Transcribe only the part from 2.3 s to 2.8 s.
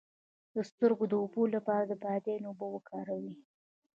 اوبه